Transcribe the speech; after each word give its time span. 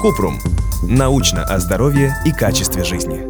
Купрум. 0.00 0.40
Научно 0.82 1.44
о 1.44 1.60
здоровье 1.60 2.16
и 2.26 2.32
качестве 2.32 2.82
жизни. 2.82 3.22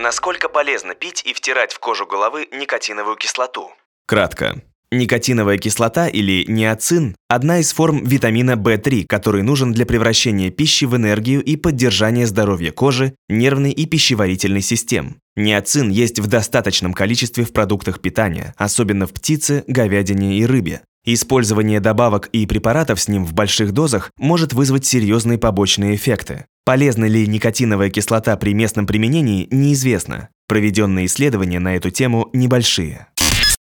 Насколько 0.00 0.48
полезно 0.48 0.94
пить 0.94 1.22
и 1.26 1.34
втирать 1.34 1.72
в 1.72 1.78
кожу 1.78 2.06
головы 2.06 2.48
никотиновую 2.50 3.16
кислоту? 3.16 3.70
Кратко. 4.06 4.62
Никотиновая 4.90 5.58
кислота 5.58 6.08
или 6.08 6.44
ниацин– 6.48 7.14
одна 7.28 7.58
из 7.58 7.72
форм 7.72 8.02
витамина 8.02 8.52
В3, 8.52 9.04
который 9.06 9.42
нужен 9.42 9.72
для 9.72 9.86
превращения 9.86 10.50
пищи 10.50 10.84
в 10.84 10.96
энергию 10.96 11.44
и 11.44 11.56
поддержания 11.56 12.26
здоровья 12.26 12.72
кожи, 12.72 13.14
нервной 13.28 13.70
и 13.70 13.86
пищеварительной 13.86 14.62
систем. 14.62 15.20
Ниацин 15.36 15.90
есть 15.90 16.18
в 16.18 16.26
достаточном 16.26 16.92
количестве 16.92 17.44
в 17.44 17.52
продуктах 17.52 18.00
питания, 18.00 18.54
особенно 18.56 19.06
в 19.06 19.12
птице, 19.12 19.62
говядине 19.68 20.38
и 20.38 20.44
рыбе. 20.44 20.82
Использование 21.04 21.80
добавок 21.80 22.28
и 22.32 22.46
препаратов 22.46 23.00
с 23.00 23.08
ним 23.08 23.24
в 23.24 23.32
больших 23.32 23.72
дозах 23.72 24.10
может 24.18 24.52
вызвать 24.52 24.84
серьезные 24.84 25.38
побочные 25.38 25.94
эффекты. 25.94 26.44
Полезна 26.64 27.06
ли 27.06 27.26
никотиновая 27.26 27.88
кислота 27.88 28.36
при 28.36 28.52
местном 28.52 28.86
применении, 28.86 29.48
неизвестно. 29.50 30.28
Проведенные 30.46 31.06
исследования 31.06 31.58
на 31.58 31.74
эту 31.76 31.90
тему 31.90 32.28
небольшие. 32.34 33.06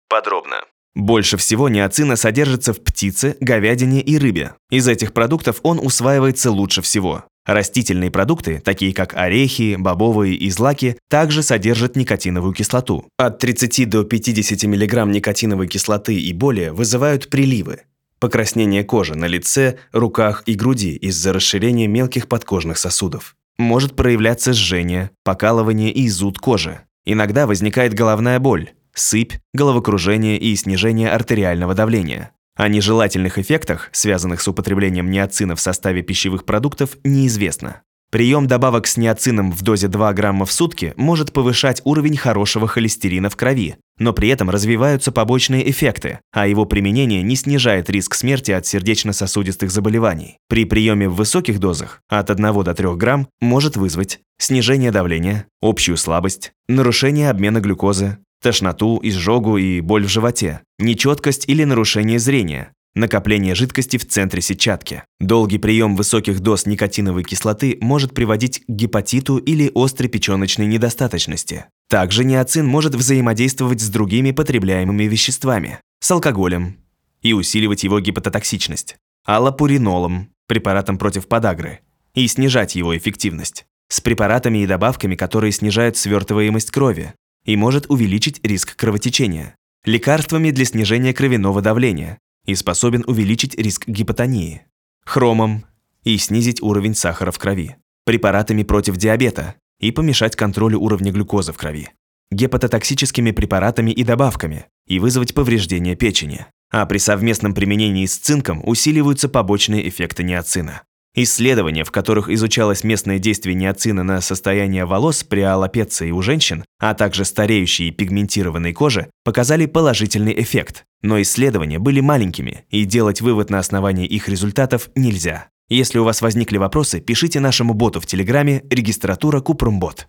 Подробно. 0.09 0.57
Больше 0.93 1.37
всего 1.37 1.69
ниацина 1.69 2.17
содержится 2.17 2.73
в 2.73 2.83
птице, 2.83 3.37
говядине 3.39 4.01
и 4.01 4.17
рыбе. 4.17 4.55
Из 4.69 4.89
этих 4.89 5.13
продуктов 5.13 5.61
он 5.63 5.79
усваивается 5.79 6.51
лучше 6.51 6.81
всего. 6.81 7.23
Растительные 7.45 8.11
продукты, 8.11 8.61
такие 8.63 8.93
как 8.93 9.15
орехи, 9.15 9.75
бобовые 9.77 10.35
и 10.35 10.49
злаки, 10.51 10.97
также 11.09 11.41
содержат 11.41 11.95
никотиновую 11.95 12.53
кислоту. 12.53 13.07
От 13.17 13.39
30 13.39 13.89
до 13.89 14.03
50 14.03 14.63
мг 14.63 15.05
никотиновой 15.07 15.67
кислоты 15.67 16.15
и 16.15 16.33
более 16.33 16.71
вызывают 16.71 17.29
приливы, 17.29 17.81
покраснение 18.19 18.83
кожи 18.83 19.15
на 19.15 19.25
лице, 19.25 19.79
руках 19.91 20.43
и 20.45 20.53
груди 20.53 20.95
из-за 20.95 21.33
расширения 21.33 21.87
мелких 21.87 22.27
подкожных 22.27 22.77
сосудов. 22.77 23.35
Может 23.57 23.95
проявляться 23.95 24.53
жжение, 24.53 25.09
покалывание 25.23 25.91
и 25.91 26.07
зуд 26.09 26.37
кожи. 26.37 26.81
Иногда 27.05 27.47
возникает 27.47 27.95
головная 27.95 28.39
боль, 28.39 28.69
сыпь, 28.93 29.33
головокружение 29.53 30.37
и 30.37 30.55
снижение 30.55 31.09
артериального 31.09 31.73
давления. 31.73 32.31
О 32.55 32.67
нежелательных 32.67 33.37
эффектах, 33.37 33.89
связанных 33.93 34.41
с 34.41 34.47
употреблением 34.47 35.09
ниацина 35.09 35.55
в 35.55 35.61
составе 35.61 36.01
пищевых 36.01 36.45
продуктов, 36.45 36.97
неизвестно. 37.03 37.81
Прием 38.11 38.45
добавок 38.45 38.87
с 38.87 38.97
ниацином 38.97 39.53
в 39.53 39.61
дозе 39.61 39.87
2 39.87 40.11
грамма 40.11 40.45
в 40.45 40.51
сутки 40.51 40.93
может 40.97 41.31
повышать 41.31 41.81
уровень 41.85 42.17
хорошего 42.17 42.67
холестерина 42.67 43.29
в 43.29 43.37
крови, 43.37 43.77
но 43.99 44.11
при 44.11 44.27
этом 44.27 44.49
развиваются 44.49 45.13
побочные 45.13 45.71
эффекты, 45.71 46.19
а 46.33 46.45
его 46.45 46.65
применение 46.65 47.23
не 47.23 47.37
снижает 47.37 47.89
риск 47.89 48.15
смерти 48.15 48.51
от 48.51 48.65
сердечно-сосудистых 48.65 49.71
заболеваний. 49.71 50.35
При 50.49 50.65
приеме 50.65 51.07
в 51.07 51.15
высоких 51.15 51.59
дозах, 51.59 52.01
от 52.09 52.29
1 52.29 52.63
до 52.63 52.73
3 52.73 52.95
грамм, 52.95 53.29
может 53.39 53.77
вызвать 53.77 54.19
снижение 54.37 54.91
давления, 54.91 55.45
общую 55.61 55.95
слабость, 55.95 56.51
нарушение 56.67 57.29
обмена 57.29 57.61
глюкозы, 57.61 58.17
тошноту, 58.41 58.99
изжогу 59.03 59.57
и 59.57 59.79
боль 59.81 60.05
в 60.05 60.09
животе, 60.09 60.61
нечеткость 60.79 61.47
или 61.47 61.63
нарушение 61.63 62.19
зрения, 62.19 62.73
накопление 62.95 63.55
жидкости 63.55 63.97
в 63.97 64.07
центре 64.07 64.41
сетчатки. 64.41 65.03
Долгий 65.19 65.57
прием 65.57 65.95
высоких 65.95 66.39
доз 66.39 66.65
никотиновой 66.65 67.23
кислоты 67.23 67.77
может 67.81 68.13
приводить 68.13 68.59
к 68.59 68.69
гепатиту 68.69 69.37
или 69.37 69.71
острой 69.73 70.09
печеночной 70.09 70.65
недостаточности. 70.65 71.65
Также 71.89 72.23
ниацин 72.23 72.65
может 72.65 72.95
взаимодействовать 72.95 73.81
с 73.81 73.89
другими 73.89 74.31
потребляемыми 74.31 75.03
веществами, 75.03 75.79
с 75.99 76.11
алкоголем, 76.11 76.77
и 77.21 77.33
усиливать 77.33 77.83
его 77.83 77.99
гепатотоксичность, 77.99 78.97
аллопуринолом, 79.25 80.29
препаратом 80.47 80.97
против 80.97 81.27
подагры, 81.27 81.79
и 82.13 82.27
снижать 82.27 82.75
его 82.75 82.97
эффективность, 82.97 83.65
с 83.89 84.01
препаратами 84.01 84.59
и 84.59 84.67
добавками, 84.67 85.15
которые 85.15 85.51
снижают 85.51 85.97
свертываемость 85.97 86.71
крови, 86.71 87.13
и 87.45 87.55
может 87.55 87.89
увеличить 87.89 88.39
риск 88.43 88.75
кровотечения, 88.75 89.55
лекарствами 89.85 90.51
для 90.51 90.65
снижения 90.65 91.13
кровяного 91.13 91.61
давления 91.61 92.19
и 92.45 92.55
способен 92.55 93.03
увеличить 93.07 93.55
риск 93.55 93.87
гипотонии, 93.87 94.63
хромом 95.05 95.65
и 96.03 96.17
снизить 96.17 96.61
уровень 96.61 96.95
сахара 96.95 97.31
в 97.31 97.39
крови, 97.39 97.77
препаратами 98.05 98.63
против 98.63 98.97
диабета 98.97 99.55
и 99.79 99.91
помешать 99.91 100.35
контролю 100.35 100.79
уровня 100.79 101.11
глюкозы 101.11 101.53
в 101.53 101.57
крови, 101.57 101.89
гепатотоксическими 102.31 103.31
препаратами 103.31 103.91
и 103.91 104.03
добавками 104.03 104.65
и 104.87 104.99
вызвать 104.99 105.33
повреждение 105.33 105.95
печени. 105.95 106.45
А 106.71 106.85
при 106.85 106.99
совместном 106.99 107.53
применении 107.53 108.05
с 108.05 108.17
цинком 108.17 108.61
усиливаются 108.65 109.27
побочные 109.27 109.87
эффекты 109.89 110.23
ниацина. 110.23 110.83
Исследования, 111.13 111.83
в 111.83 111.91
которых 111.91 112.29
изучалось 112.29 112.85
местное 112.85 113.19
действие 113.19 113.53
ниацина 113.53 114.01
на 114.01 114.21
состояние 114.21 114.85
волос 114.85 115.25
при 115.25 115.41
аллопеции 115.41 116.11
у 116.11 116.21
женщин, 116.21 116.63
а 116.79 116.93
также 116.93 117.25
стареющей 117.25 117.89
и 117.89 117.91
пигментированной 117.91 118.71
кожи, 118.71 119.09
показали 119.25 119.65
положительный 119.65 120.39
эффект. 120.41 120.85
Но 121.01 121.21
исследования 121.21 121.79
были 121.79 121.99
маленькими, 121.99 122.63
и 122.69 122.85
делать 122.85 123.19
вывод 123.19 123.49
на 123.49 123.59
основании 123.59 124.05
их 124.05 124.29
результатов 124.29 124.89
нельзя. 124.95 125.49
Если 125.67 125.99
у 125.99 126.05
вас 126.05 126.21
возникли 126.21 126.57
вопросы, 126.57 127.01
пишите 127.01 127.41
нашему 127.41 127.73
боту 127.73 127.99
в 127.99 128.05
Телеграме 128.05 128.63
регистратура 128.69 129.41
Купрумбот. 129.41 130.07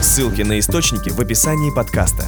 Ссылки 0.00 0.40
на 0.40 0.58
источники 0.58 1.10
в 1.10 1.20
описании 1.20 1.74
подкаста. 1.74 2.24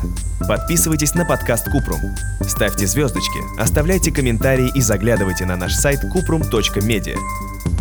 Подписывайтесь 0.47 1.15
на 1.15 1.25
подкаст 1.25 1.71
Купрум. 1.71 2.01
Ставьте 2.47 2.87
звездочки, 2.87 3.39
оставляйте 3.59 4.13
комментарии 4.13 4.71
и 4.75 4.83
заглядывайте 4.83 5.47
на 5.47 5.57
наш 5.57 5.73
сайт 5.75 6.01
kuprum.media. 6.15 7.17